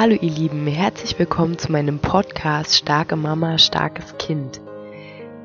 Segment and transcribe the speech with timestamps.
[0.00, 4.62] Hallo ihr Lieben, herzlich willkommen zu meinem Podcast Starke Mama, starkes Kind.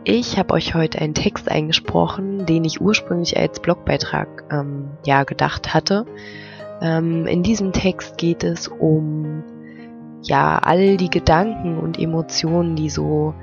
[0.06, 5.74] Ich habe euch heute einen Text eingesprochen, den ich ursprünglich als Blogbeitrag ähm, ja gedacht
[5.74, 6.06] hatte.
[6.80, 9.44] Ähm, in diesem Text geht es um
[10.24, 13.34] ja all die Gedanken und Emotionen, die so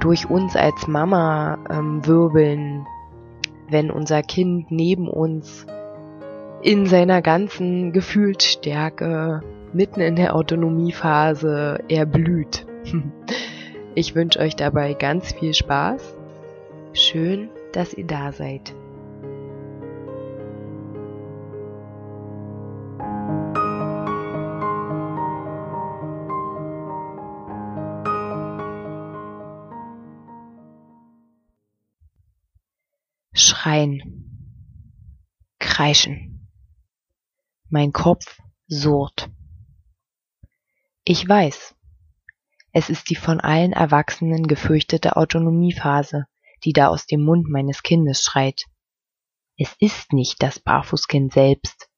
[0.00, 2.86] durch uns als Mama ähm, wirbeln,
[3.68, 5.66] wenn unser Kind neben uns
[6.62, 9.42] in seiner ganzen Gefühlsstärke
[9.74, 12.66] mitten in der Autonomiephase erblüht.
[13.96, 16.16] Ich wünsche euch dabei ganz viel Spaß.
[16.94, 18.74] Schön, dass ihr da seid.
[33.32, 34.02] Schreien.
[35.60, 36.48] Kreischen.
[37.70, 39.23] Mein Kopf surrt.
[41.06, 41.74] Ich weiß.
[42.72, 46.26] Es ist die von allen Erwachsenen gefürchtete Autonomiephase,
[46.64, 48.64] die da aus dem Mund meines Kindes schreit.
[49.58, 51.90] Es ist nicht das Barfußkind selbst.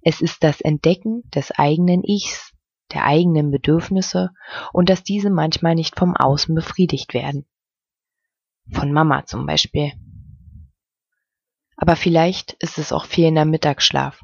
[0.00, 2.54] Es ist das Entdecken des eigenen Ichs,
[2.94, 4.30] der eigenen Bedürfnisse
[4.72, 7.46] und dass diese manchmal nicht vom Außen befriedigt werden.
[8.72, 9.92] Von Mama zum Beispiel.
[11.76, 14.22] Aber vielleicht ist es auch fehlender Mittagsschlaf,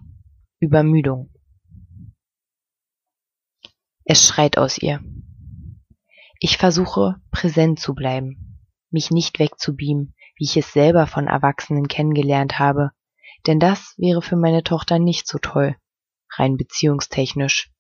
[0.61, 1.34] Übermüdung.
[4.07, 5.01] Es schreit aus ihr.
[6.39, 8.61] Ich versuche, präsent zu bleiben,
[8.91, 12.91] mich nicht wegzubeamen, wie ich es selber von Erwachsenen kennengelernt habe,
[13.47, 15.77] denn das wäre für meine Tochter nicht so toll,
[16.37, 17.73] rein beziehungstechnisch.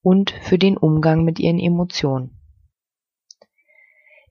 [0.00, 2.40] Und für den Umgang mit ihren Emotionen.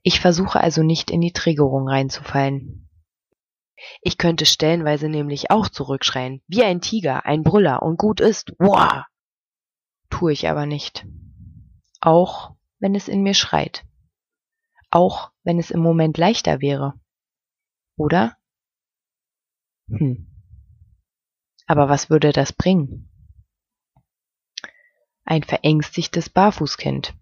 [0.02, 2.88] Ich versuche also nicht in die Triggerung reinzufallen.
[4.00, 9.04] Ich könnte stellenweise nämlich auch zurückschreien, wie ein Tiger, ein Brüller und gut ist, wow!
[10.10, 11.06] Tue ich aber nicht.
[12.00, 13.84] Auch wenn es in mir schreit.
[14.90, 16.94] Auch wenn es im Moment leichter wäre.
[17.96, 18.36] Oder?
[19.88, 20.26] Hm.
[21.66, 23.10] Aber was würde das bringen?
[25.24, 27.14] Ein verängstigtes Barfußkind.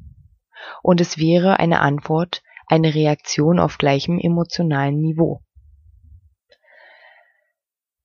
[0.82, 5.42] Und es wäre eine Antwort, eine Reaktion auf gleichem emotionalen Niveau.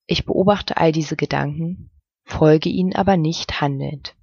[0.06, 1.92] Ich beobachte all diese Gedanken,
[2.26, 4.16] folge ihnen aber nicht handelnd.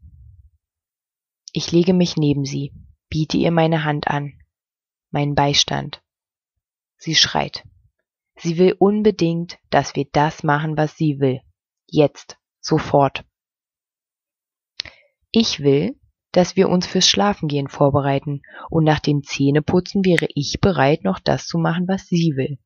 [1.56, 2.74] Ich lege mich neben sie,
[3.08, 4.38] biete ihr meine Hand an,
[5.10, 6.02] meinen Beistand.
[6.98, 7.64] Sie schreit.
[8.36, 11.40] Sie will unbedingt, dass wir das machen, was sie will.
[11.86, 13.24] Jetzt, sofort.
[15.30, 15.98] Ich will,
[16.30, 21.46] dass wir uns fürs Schlafengehen vorbereiten, und nach dem Zähneputzen wäre ich bereit, noch das
[21.46, 22.58] zu machen, was sie will.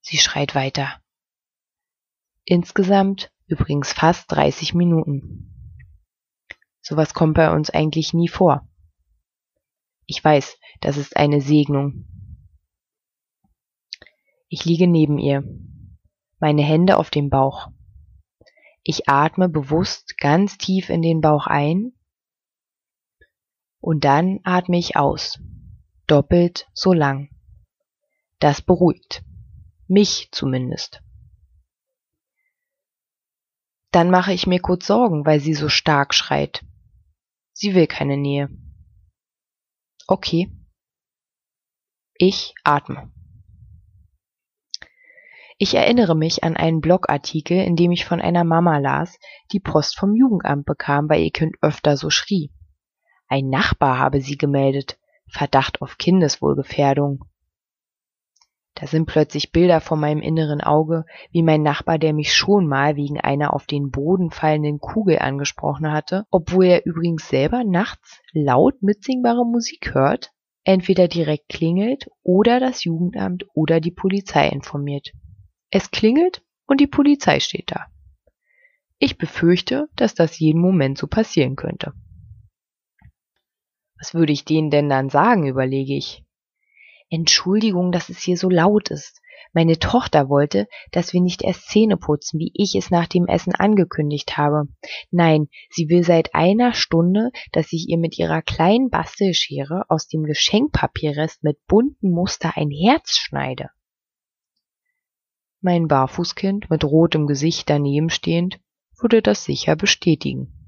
[0.00, 1.02] Sie schreit weiter.
[2.46, 5.49] Insgesamt übrigens fast 30 Minuten.
[6.82, 8.66] Sowas kommt bei uns eigentlich nie vor.
[10.06, 12.06] Ich weiß, das ist eine Segnung.
[14.48, 15.44] Ich liege neben ihr,
[16.40, 17.68] meine Hände auf dem Bauch.
[18.82, 21.92] Ich atme bewusst ganz tief in den Bauch ein
[23.80, 25.38] und dann atme ich aus,
[26.06, 27.30] doppelt so lang.
[28.40, 29.22] Das beruhigt,
[29.86, 31.02] mich zumindest.
[33.92, 36.64] Dann mache ich mir kurz Sorgen, weil sie so stark schreit.
[37.62, 38.48] Sie will keine Nähe.
[40.06, 40.50] Okay.
[42.14, 43.12] Ich atme.
[45.58, 49.18] Ich erinnere mich an einen Blogartikel, in dem ich von einer Mama las,
[49.52, 52.50] die Post vom Jugendamt bekam, weil ihr Kind öfter so schrie.
[53.28, 54.98] Ein Nachbar habe sie gemeldet.
[55.28, 57.29] Verdacht auf Kindeswohlgefährdung.
[58.80, 62.96] Da sind plötzlich Bilder vor meinem inneren Auge, wie mein Nachbar, der mich schon mal
[62.96, 68.82] wegen einer auf den Boden fallenden Kugel angesprochen hatte, obwohl er übrigens selber nachts laut
[68.82, 70.30] mitsingbare Musik hört,
[70.64, 75.12] entweder direkt klingelt oder das Jugendamt oder die Polizei informiert.
[75.68, 77.84] Es klingelt und die Polizei steht da.
[78.98, 81.92] Ich befürchte, dass das jeden Moment so passieren könnte.
[83.98, 86.24] Was würde ich denen denn dann sagen, überlege ich.
[87.10, 89.20] Entschuldigung, dass es hier so laut ist.
[89.52, 93.52] Meine Tochter wollte, dass wir nicht erst Zähne putzen, wie ich es nach dem Essen
[93.54, 94.68] angekündigt habe.
[95.10, 100.22] Nein, sie will seit einer Stunde, dass ich ihr mit ihrer kleinen Bastelschere aus dem
[100.22, 103.70] Geschenkpapierrest mit bunten Muster ein Herz schneide.
[105.60, 108.60] Mein Barfußkind mit rotem Gesicht daneben stehend
[109.00, 110.59] würde das sicher bestätigen.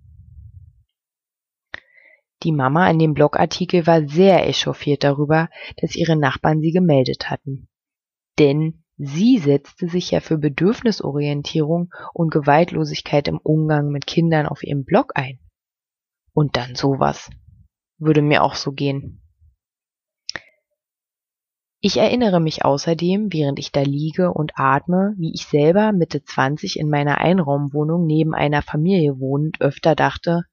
[2.42, 7.68] Die Mama in dem Blogartikel war sehr echauffiert darüber, dass ihre Nachbarn sie gemeldet hatten.
[8.38, 14.84] Denn sie setzte sich ja für Bedürfnisorientierung und Gewaltlosigkeit im Umgang mit Kindern auf ihrem
[14.84, 15.38] Blog ein.
[16.32, 17.30] Und dann sowas.
[17.98, 19.22] Würde mir auch so gehen.
[21.84, 26.78] Ich erinnere mich außerdem, während ich da liege und atme, wie ich selber Mitte 20
[26.78, 30.44] in meiner Einraumwohnung neben einer Familie wohnend öfter dachte,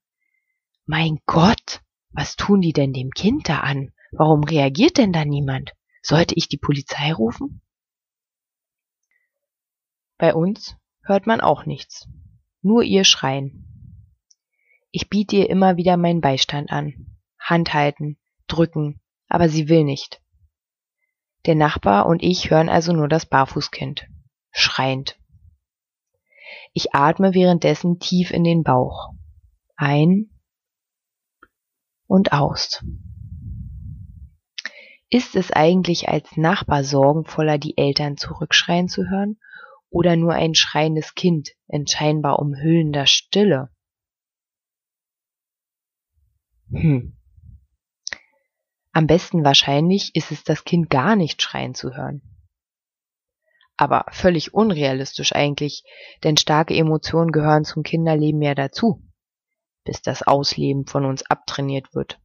[0.89, 3.94] mein Gott, was tun die denn dem Kind da an?
[4.12, 5.75] Warum reagiert denn da niemand?
[6.01, 7.62] Sollte ich die Polizei rufen?
[10.18, 12.09] Bei uns hört man auch nichts,
[12.63, 14.01] nur ihr Schreien.
[14.89, 20.24] Ich biete ihr immer wieder meinen Beistand an, Hand halten, drücken, aber sie will nicht.
[21.45, 24.07] Der Nachbar und ich hören also nur das Barfußkind,
[24.50, 25.19] schreiend.
[26.74, 29.13] Ich atme währenddessen tief in den Bauch.
[29.75, 30.28] Ein
[32.09, 32.83] und aus.
[35.09, 39.39] Ist es eigentlich als Nachbar sorgenvoller, die Eltern zurückschreien zu hören
[39.89, 43.69] oder nur ein schreiendes Kind in scheinbar umhüllender Stille?
[46.71, 47.15] Hm.
[48.91, 52.21] Am besten wahrscheinlich ist es das Kind gar nicht schreien zu hören.
[53.77, 55.83] Aber völlig unrealistisch eigentlich,
[56.23, 59.01] denn starke Emotionen gehören zum Kinderleben ja dazu,
[59.89, 62.19] bis das Ausleben von uns abtrainiert wird.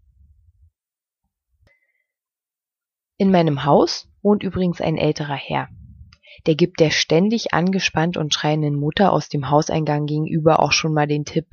[3.17, 5.71] In meinem Haus wohnt übrigens ein älterer Herr.
[6.45, 11.07] Der gibt der ständig angespannt und schreienden Mutter aus dem Hauseingang gegenüber auch schon mal
[11.07, 11.47] den Tipp,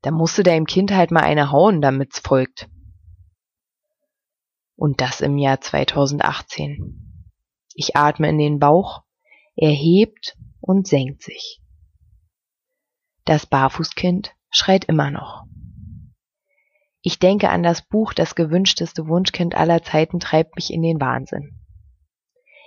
[0.00, 2.70] da musste deinem Kind halt mal eine hauen, damit's folgt.
[4.76, 7.28] Und das im Jahr 2018.
[7.74, 9.02] Ich atme in den Bauch,
[9.56, 11.60] er hebt und senkt sich.
[13.26, 15.44] Das Barfußkind schreit immer noch.
[17.02, 21.60] Ich denke an das Buch Das gewünschteste Wunschkind aller Zeiten treibt mich in den Wahnsinn.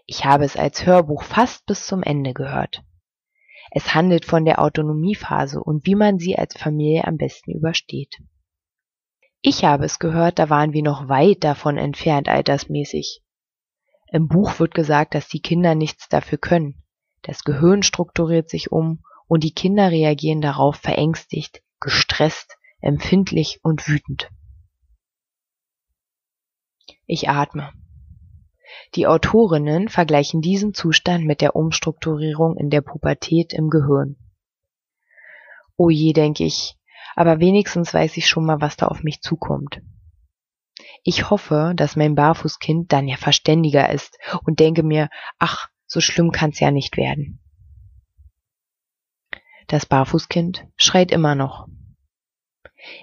[0.06, 2.84] Ich habe es als Hörbuch fast bis zum Ende gehört.
[3.72, 8.18] Es handelt von der Autonomiephase und wie man sie als Familie am besten übersteht.
[9.42, 13.22] Ich habe es gehört, da waren wir noch weit davon entfernt altersmäßig.
[14.12, 16.84] Im Buch wird gesagt, dass die Kinder nichts dafür können.
[17.24, 24.30] Das Gehirn strukturiert sich um und die Kinder reagieren darauf verängstigt, gestresst, empfindlich und wütend.
[27.06, 27.74] Ich atme.
[28.96, 34.18] Die Autorinnen vergleichen diesen Zustand mit der Umstrukturierung in der Pubertät im Gehirn.
[35.78, 36.76] Oh je, denke ich,
[37.16, 39.82] aber wenigstens weiß ich schon mal, was da auf mich zukommt.
[41.04, 45.10] Ich hoffe, dass mein Barfußkind dann ja verständiger ist und denke mir,
[45.40, 47.40] ach, so schlimm kann's ja nicht werden.
[49.68, 51.68] Das Barfußkind schreit immer noch.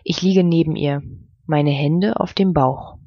[0.03, 1.03] Ich liege neben ihr,
[1.45, 2.99] meine Hände auf dem Bauch.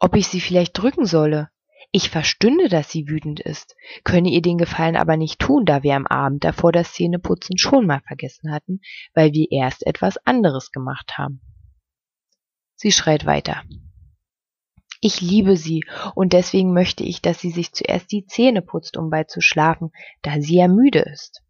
[0.00, 1.50] Ob ich sie vielleicht drücken solle?
[1.92, 5.94] Ich verstünde, dass sie wütend ist, könne ihr den Gefallen aber nicht tun, da wir
[5.94, 8.80] am Abend davor das Zähneputzen schon mal vergessen hatten,
[9.14, 11.40] weil wir erst etwas anderes gemacht haben.
[12.74, 13.62] Sie schreit weiter.
[15.00, 15.84] Ich liebe sie,
[16.14, 19.90] und deswegen möchte ich, dass sie sich zuerst die Zähne putzt, um bald zu schlafen,
[20.22, 21.42] da sie ja müde ist.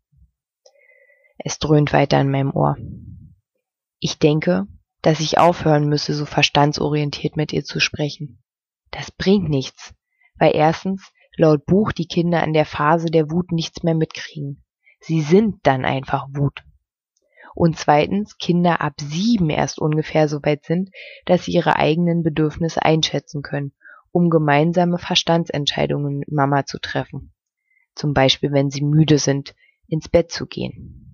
[1.45, 2.77] Es dröhnt weiter in meinem Ohr.
[3.99, 4.67] Ich denke,
[5.03, 8.43] dass ich aufhören müsse, so verstandsorientiert mit ihr zu sprechen.
[8.91, 9.95] Das bringt nichts
[10.41, 14.65] weil erstens laut Buch die Kinder in der Phase der Wut nichts mehr mitkriegen.
[14.99, 16.65] Sie sind dann einfach Wut.
[17.55, 20.91] Und zweitens Kinder ab sieben erst ungefähr so weit sind,
[21.27, 23.73] dass sie ihre eigenen Bedürfnisse einschätzen können,
[24.13, 27.33] um gemeinsame Verstandsentscheidungen mit Mama zu treffen.
[27.95, 29.55] Zum Beispiel, wenn sie müde sind,
[29.89, 31.10] ins Bett zu gehen.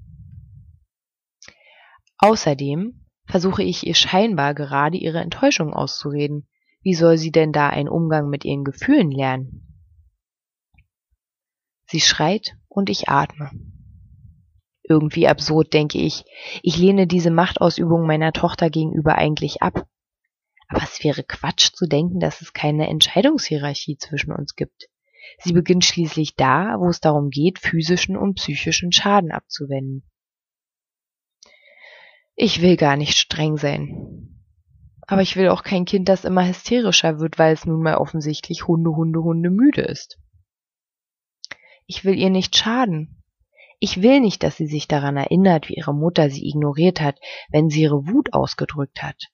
[2.18, 6.48] Außerdem versuche ich ihr scheinbar gerade ihre Enttäuschung auszureden,
[6.82, 9.66] wie soll sie denn da einen Umgang mit ihren Gefühlen lernen?
[11.86, 13.50] Sie schreit und ich atme.
[14.88, 16.24] Irgendwie absurd, denke ich.
[16.62, 19.86] Ich lehne diese Machtausübung meiner Tochter gegenüber eigentlich ab.
[20.68, 24.88] Aber es wäre Quatsch zu denken, dass es keine Entscheidungshierarchie zwischen uns gibt.
[25.38, 30.08] Sie beginnt schließlich da, wo es darum geht, physischen und psychischen Schaden abzuwenden.
[32.38, 34.44] Ich will gar nicht streng sein.
[35.06, 38.66] Aber ich will auch kein Kind, das immer hysterischer wird, weil es nun mal offensichtlich
[38.66, 40.18] Hunde, Hunde, Hunde müde ist.
[41.86, 43.22] Ich will ihr nicht schaden.
[43.78, 47.18] Ich will nicht, dass sie sich daran erinnert, wie ihre Mutter sie ignoriert hat,
[47.50, 49.30] wenn sie ihre Wut ausgedrückt hat.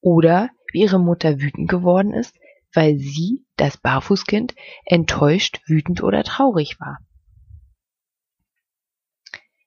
[0.00, 2.36] Oder wie ihre Mutter wütend geworden ist,
[2.72, 4.54] weil sie, das Barfußkind,
[4.84, 6.98] enttäuscht, wütend oder traurig war.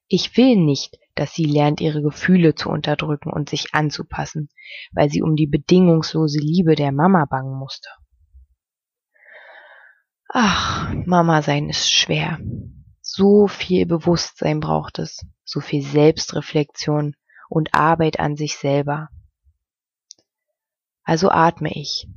[0.08, 4.48] Ich will nicht, dass sie lernt, ihre Gefühle zu unterdrücken und sich anzupassen,
[4.92, 7.88] weil sie um die bedingungslose Liebe der Mama bangen musste.
[10.28, 12.38] Ach, Mama sein ist schwer.
[13.02, 17.14] So viel Bewusstsein braucht es, so viel Selbstreflexion
[17.50, 19.10] und Arbeit an sich selber.
[21.04, 22.08] Also atme ich,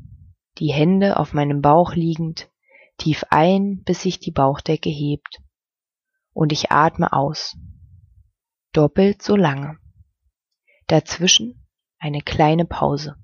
[0.60, 2.50] die Hände auf meinem Bauch liegend,
[2.98, 5.42] tief ein, bis sich die Bauchdecke hebt.
[6.32, 7.58] Und ich atme aus.
[8.76, 9.78] Doppelt so lange.
[10.88, 11.66] Dazwischen
[11.98, 13.16] eine kleine Pause.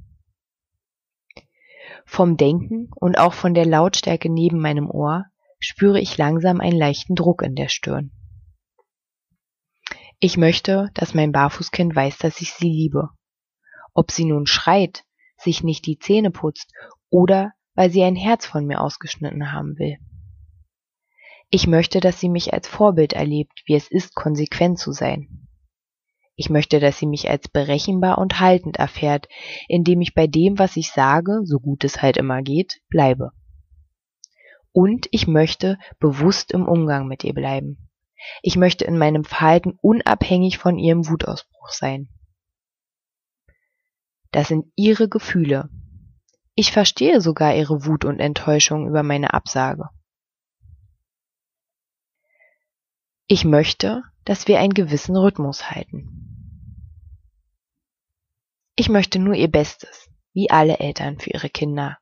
[2.06, 5.26] Vom Denken und auch von der Lautstärke neben meinem Ohr
[5.60, 8.14] spüre ich langsam einen leichten Druck in der Stirn.
[10.20, 13.10] Ich möchte, dass mein Barfußkind weiß, dass ich sie liebe.
[13.94, 15.04] Ob sie nun schreit,
[15.36, 16.72] sich nicht die Zähne putzt
[17.10, 19.98] oder weil sie ein Herz von mir ausgeschnitten haben will.
[21.54, 25.50] Ich möchte, dass sie mich als Vorbild erlebt, wie es ist, konsequent zu sein.
[26.36, 29.28] Ich möchte, dass sie mich als berechenbar und haltend erfährt,
[29.68, 33.32] indem ich bei dem, was ich sage, so gut es halt immer geht, bleibe.
[34.72, 37.90] Und ich möchte bewusst im Umgang mit ihr bleiben.
[38.42, 42.08] Ich möchte in meinem Verhalten unabhängig von ihrem Wutausbruch sein.
[44.32, 45.70] Das sind ihre Gefühle.
[46.56, 49.90] Ich verstehe sogar ihre Wut und Enttäuschung über meine Absage.
[53.34, 57.08] Ich möchte, dass wir einen gewissen Rhythmus halten.
[58.76, 61.98] Ich möchte nur ihr Bestes, wie alle Eltern für ihre Kinder.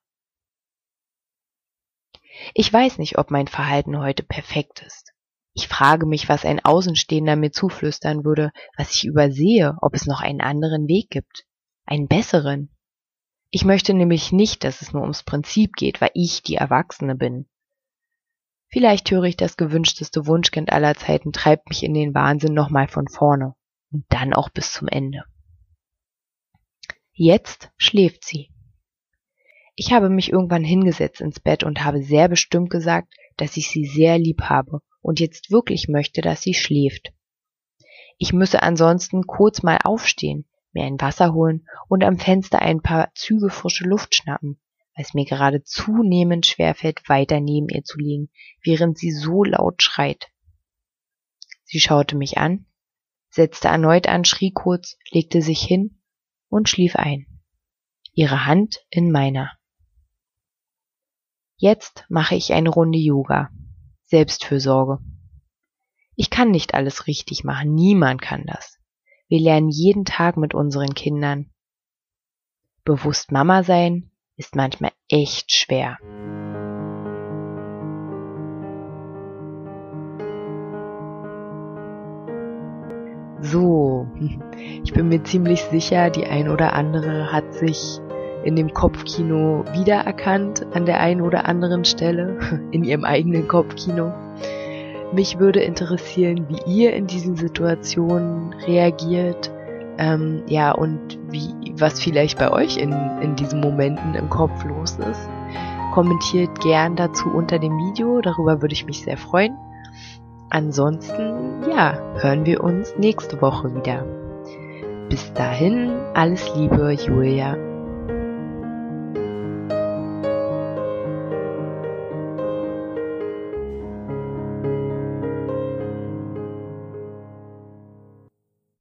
[2.55, 5.13] Ich weiß nicht, ob mein Verhalten heute perfekt ist.
[5.53, 10.21] Ich frage mich, was ein Außenstehender mir zuflüstern würde, was ich übersehe, ob es noch
[10.21, 11.45] einen anderen Weg gibt,
[11.85, 12.75] einen besseren.
[13.51, 17.47] Ich möchte nämlich nicht, dass es nur ums Prinzip geht, weil ich die Erwachsene bin.
[18.71, 23.07] Vielleicht höre ich das gewünschteste Wunschkind aller Zeiten treibt mich in den Wahnsinn nochmal von
[23.07, 23.55] vorne
[23.91, 25.23] und dann auch bis zum Ende.
[27.11, 28.51] Jetzt schläft sie.
[29.75, 33.85] Ich habe mich irgendwann hingesetzt ins Bett und habe sehr bestimmt gesagt, dass ich sie
[33.85, 37.11] sehr lieb habe und jetzt wirklich möchte, dass sie schläft.
[38.17, 43.11] Ich müsse ansonsten kurz mal aufstehen, mir ein Wasser holen und am Fenster ein paar
[43.15, 44.59] Züge frische Luft schnappen,
[44.99, 48.29] es mir gerade zunehmend schwerfällt, weiter neben ihr zu liegen,
[48.63, 50.29] während sie so laut schreit.
[51.63, 52.65] Sie schaute mich an,
[53.29, 56.01] setzte erneut an, schrie kurz, legte sich hin
[56.49, 57.41] und schlief ein.
[58.11, 59.57] Ihre Hand in meiner.
[61.55, 63.51] Jetzt mache ich eine Runde Yoga.
[64.03, 64.99] Selbstfürsorge.
[66.15, 68.79] Ich kann nicht alles richtig machen, niemand kann das.
[69.29, 71.53] Wir lernen jeden Tag mit unseren Kindern.
[72.83, 74.08] Bewusst Mama sein
[74.39, 75.97] ist manchmal echt schwer.
[83.41, 84.07] So,
[84.83, 87.99] ich bin mir ziemlich sicher, die ein oder andere hat sich
[88.45, 92.39] in dem Kopfkino wiedererkannt an der einen oder anderen Stelle,
[92.71, 94.13] in ihrem eigenen Kopfkino.
[95.11, 99.51] Mich würde interessieren, wie ihr in diesen Situationen reagiert,
[99.97, 101.18] ähm, ja, und
[101.81, 105.29] was vielleicht bei euch in, in diesen Momenten im Kopf los ist.
[105.93, 109.57] Kommentiert gern dazu unter dem Video, darüber würde ich mich sehr freuen.
[110.49, 114.03] Ansonsten, ja, hören wir uns nächste Woche wieder.
[115.09, 117.68] Bis dahin, alles Liebe, Julia.